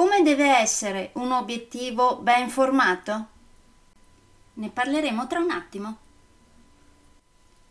Come 0.00 0.22
deve 0.22 0.56
essere 0.56 1.10
un 1.16 1.30
obiettivo 1.30 2.16
ben 2.16 2.48
formato? 2.48 3.26
Ne 4.54 4.70
parleremo 4.70 5.26
tra 5.26 5.40
un 5.40 5.50
attimo. 5.50 5.98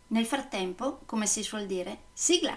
Nel 0.06 0.26
frattempo, 0.26 1.00
come 1.06 1.26
si 1.26 1.42
suol 1.42 1.66
dire, 1.66 2.02
sigla! 2.12 2.56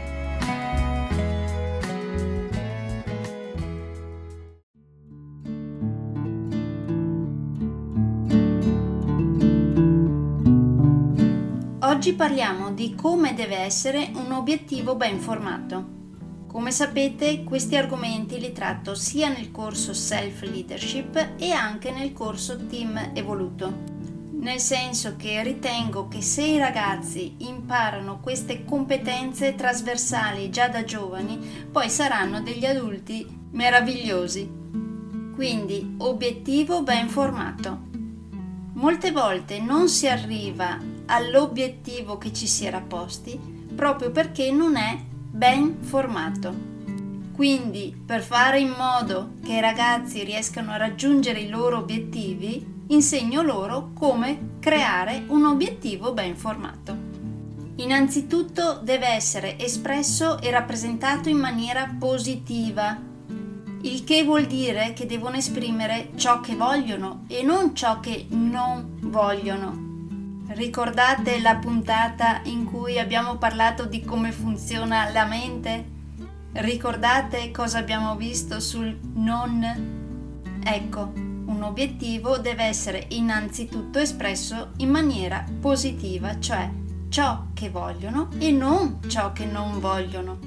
Oggi 12.01 12.13
parliamo 12.13 12.71
di 12.71 12.95
come 12.95 13.35
deve 13.35 13.57
essere 13.57 14.09
un 14.15 14.31
obiettivo 14.31 14.95
ben 14.95 15.19
formato. 15.19 15.85
Come 16.47 16.71
sapete, 16.71 17.43
questi 17.43 17.75
argomenti 17.75 18.39
li 18.39 18.51
tratto 18.51 18.95
sia 18.95 19.29
nel 19.29 19.51
corso 19.51 19.93
Self 19.93 20.41
Leadership 20.41 21.33
e 21.37 21.51
anche 21.51 21.91
nel 21.91 22.11
corso 22.11 22.65
Team 22.65 23.11
Evoluto. 23.13 23.71
Nel 24.31 24.59
senso 24.59 25.15
che 25.15 25.43
ritengo 25.43 26.07
che 26.07 26.23
se 26.23 26.43
i 26.43 26.57
ragazzi 26.57 27.35
imparano 27.37 28.19
queste 28.19 28.65
competenze 28.65 29.53
trasversali 29.53 30.49
già 30.49 30.69
da 30.69 30.83
giovani, 30.83 31.37
poi 31.71 31.87
saranno 31.87 32.41
degli 32.41 32.65
adulti 32.65 33.27
meravigliosi. 33.51 34.49
Quindi, 35.35 35.97
obiettivo 35.99 36.81
ben 36.81 37.07
formato. 37.09 37.89
Molte 38.73 39.11
volte 39.11 39.59
non 39.59 39.87
si 39.87 40.07
arriva 40.07 40.90
all'obiettivo 41.11 42.17
che 42.17 42.33
ci 42.33 42.47
si 42.47 42.65
era 42.65 42.79
posti 42.79 43.37
proprio 43.75 44.11
perché 44.11 44.51
non 44.51 44.75
è 44.75 44.99
ben 45.07 45.77
formato. 45.81 46.69
Quindi, 47.33 47.99
per 48.05 48.21
fare 48.21 48.59
in 48.59 48.73
modo 48.77 49.33
che 49.43 49.53
i 49.53 49.61
ragazzi 49.61 50.23
riescano 50.23 50.71
a 50.71 50.77
raggiungere 50.77 51.39
i 51.39 51.49
loro 51.49 51.77
obiettivi, 51.77 52.83
insegno 52.87 53.41
loro 53.41 53.91
come 53.93 54.57
creare 54.59 55.23
un 55.27 55.45
obiettivo 55.45 56.13
ben 56.13 56.35
formato. 56.35 56.95
Innanzitutto 57.77 58.79
deve 58.83 59.07
essere 59.07 59.57
espresso 59.57 60.39
e 60.39 60.51
rappresentato 60.51 61.29
in 61.29 61.37
maniera 61.37 61.95
positiva, 61.97 62.99
il 63.83 64.03
che 64.03 64.23
vuol 64.23 64.45
dire 64.45 64.93
che 64.93 65.07
devono 65.07 65.37
esprimere 65.37 66.11
ciò 66.15 66.41
che 66.41 66.55
vogliono 66.55 67.23
e 67.27 67.41
non 67.41 67.73
ciò 67.73 67.99
che 67.99 68.27
non 68.29 68.97
vogliono. 68.99 69.90
Ricordate 70.61 71.39
la 71.41 71.55
puntata 71.55 72.41
in 72.43 72.65
cui 72.65 72.99
abbiamo 72.99 73.37
parlato 73.37 73.85
di 73.85 74.05
come 74.05 74.31
funziona 74.31 75.09
la 75.09 75.25
mente? 75.25 75.85
Ricordate 76.51 77.49
cosa 77.49 77.79
abbiamo 77.79 78.15
visto 78.15 78.59
sul 78.59 78.95
non? 79.15 80.59
Ecco, 80.63 81.11
un 81.15 81.63
obiettivo 81.63 82.37
deve 82.37 82.65
essere 82.65 83.07
innanzitutto 83.09 83.97
espresso 83.97 84.73
in 84.77 84.91
maniera 84.91 85.43
positiva, 85.59 86.39
cioè 86.39 86.69
ciò 87.09 87.45
che 87.55 87.71
vogliono 87.71 88.29
e 88.37 88.51
non 88.51 88.99
ciò 89.07 89.31
che 89.33 89.45
non 89.45 89.79
vogliono. 89.79 90.37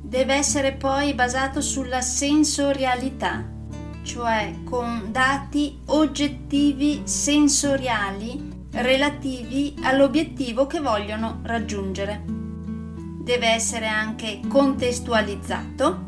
Deve 0.00 0.34
essere 0.34 0.74
poi 0.74 1.14
basato 1.14 1.60
sulla 1.60 2.00
sensorialità, 2.00 3.44
cioè 4.02 4.54
con 4.62 5.08
dati 5.10 5.80
oggettivi 5.86 7.02
sensoriali 7.02 8.47
relativi 8.78 9.74
all'obiettivo 9.82 10.66
che 10.66 10.80
vogliono 10.80 11.40
raggiungere. 11.42 12.22
Deve 12.26 13.48
essere 13.48 13.86
anche 13.86 14.40
contestualizzato, 14.46 16.06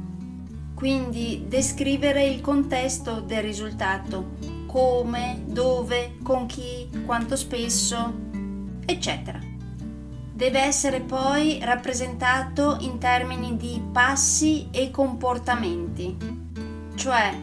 quindi 0.74 1.44
descrivere 1.48 2.24
il 2.26 2.40
contesto 2.40 3.20
del 3.20 3.42
risultato, 3.42 4.36
come, 4.66 5.42
dove, 5.46 6.16
con 6.22 6.46
chi, 6.46 6.88
quanto 7.04 7.34
spesso, 7.34 8.12
eccetera. 8.86 9.40
Deve 10.32 10.60
essere 10.60 11.00
poi 11.00 11.58
rappresentato 11.60 12.78
in 12.80 12.98
termini 12.98 13.56
di 13.56 13.82
passi 13.92 14.68
e 14.70 14.90
comportamenti, 14.90 16.16
cioè 16.94 17.36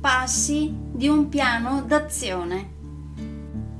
passi 0.00 0.72
di 0.92 1.08
un 1.08 1.28
piano 1.28 1.82
d'azione 1.82 2.78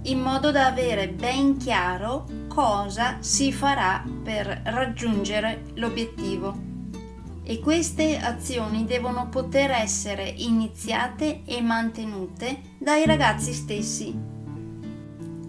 in 0.05 0.21
modo 0.21 0.51
da 0.51 0.67
avere 0.67 1.09
ben 1.09 1.59
chiaro 1.59 2.27
cosa 2.49 3.19
si 3.21 3.53
farà 3.53 4.03
per 4.23 4.63
raggiungere 4.65 5.65
l'obiettivo. 5.75 6.69
E 7.43 7.59
queste 7.59 8.19
azioni 8.19 8.85
devono 8.85 9.29
poter 9.29 9.71
essere 9.73 10.29
iniziate 10.29 11.43
e 11.45 11.61
mantenute 11.61 12.61
dai 12.79 13.05
ragazzi 13.05 13.53
stessi, 13.53 14.17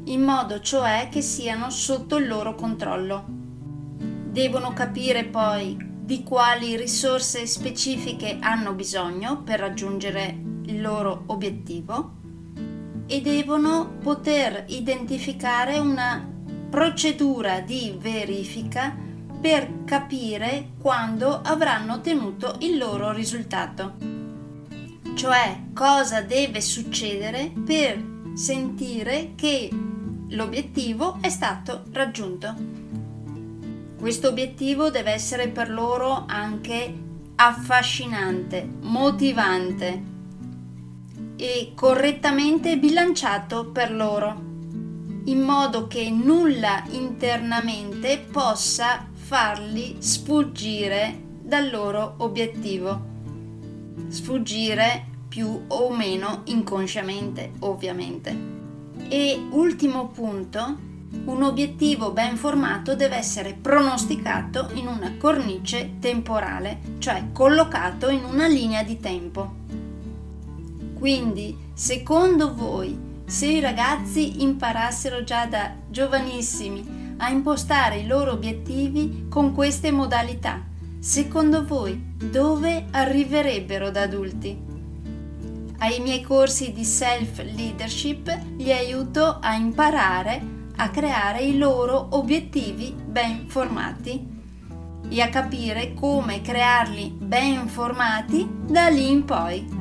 in 0.05 0.21
modo 0.21 0.59
cioè 0.59 1.07
che 1.09 1.21
siano 1.21 1.69
sotto 1.69 2.17
il 2.17 2.27
loro 2.27 2.55
controllo. 2.55 3.23
Devono 4.25 4.73
capire 4.73 5.25
poi 5.25 5.77
di 5.77 6.23
quali 6.23 6.75
risorse 6.75 7.45
specifiche 7.45 8.37
hanno 8.41 8.73
bisogno 8.73 9.43
per 9.43 9.59
raggiungere 9.59 10.37
il 10.65 10.81
loro 10.81 11.23
obiettivo 11.27 12.19
e 13.11 13.19
devono 13.19 13.97
poter 14.01 14.63
identificare 14.67 15.77
una 15.79 16.25
procedura 16.69 17.59
di 17.59 17.93
verifica 17.99 18.95
per 19.41 19.83
capire 19.83 20.69
quando 20.79 21.41
avranno 21.43 21.95
ottenuto 21.95 22.55
il 22.59 22.77
loro 22.77 23.11
risultato. 23.11 23.95
Cioè 25.13 25.63
cosa 25.73 26.21
deve 26.21 26.61
succedere 26.61 27.51
per 27.65 28.01
sentire 28.33 29.33
che 29.35 29.69
l'obiettivo 30.29 31.17
è 31.19 31.27
stato 31.27 31.83
raggiunto. 31.91 32.55
Questo 33.99 34.29
obiettivo 34.29 34.89
deve 34.89 35.11
essere 35.11 35.49
per 35.49 35.69
loro 35.69 36.23
anche 36.27 36.93
affascinante, 37.35 38.65
motivante, 38.79 40.10
e 41.41 41.71
correttamente 41.73 42.77
bilanciato 42.77 43.71
per 43.71 43.91
loro, 43.91 44.39
in 45.25 45.41
modo 45.41 45.87
che 45.87 46.07
nulla 46.11 46.83
internamente 46.91 48.19
possa 48.19 49.07
farli 49.11 49.95
sfuggire 49.97 51.19
dal 51.41 51.71
loro 51.71 52.13
obiettivo. 52.17 53.09
Sfuggire 54.07 55.03
più 55.27 55.63
o 55.65 55.89
meno 55.89 56.41
inconsciamente, 56.45 57.53
ovviamente. 57.61 58.37
E 59.07 59.41
ultimo 59.49 60.09
punto, 60.09 60.89
Un 61.25 61.43
obiettivo 61.43 62.11
ben 62.11 62.37
formato 62.37 62.95
deve 62.95 63.17
essere 63.17 63.53
pronosticato 63.53 64.69
in 64.75 64.87
una 64.87 65.17
cornice 65.17 65.95
temporale, 65.99 66.79
cioè 66.99 67.33
collocato 67.33 68.07
in 68.07 68.23
una 68.23 68.47
linea 68.47 68.81
di 68.83 68.97
tempo. 68.97 69.80
Quindi, 71.01 71.57
secondo 71.73 72.53
voi, 72.53 72.95
se 73.25 73.47
i 73.47 73.59
ragazzi 73.59 74.43
imparassero 74.43 75.23
già 75.23 75.47
da 75.47 75.73
giovanissimi 75.89 77.15
a 77.17 77.31
impostare 77.31 78.01
i 78.01 78.05
loro 78.05 78.33
obiettivi 78.33 79.25
con 79.27 79.51
queste 79.51 79.89
modalità, 79.89 80.63
secondo 80.99 81.65
voi 81.65 81.99
dove 82.17 82.85
arriverebbero 82.91 83.89
da 83.89 84.03
adulti? 84.03 84.55
Ai 85.79 86.01
miei 86.01 86.21
corsi 86.21 86.71
di 86.71 86.83
self-leadership 86.83 88.37
li 88.57 88.71
aiuto 88.71 89.39
a 89.41 89.55
imparare 89.55 90.39
a 90.75 90.89
creare 90.91 91.41
i 91.41 91.57
loro 91.57 92.09
obiettivi 92.11 92.93
ben 92.93 93.47
formati 93.47 94.23
e 95.09 95.19
a 95.19 95.29
capire 95.29 95.95
come 95.95 96.41
crearli 96.41 97.09
ben 97.09 97.67
formati 97.67 98.47
da 98.67 98.87
lì 98.89 99.09
in 99.09 99.25
poi. 99.25 99.80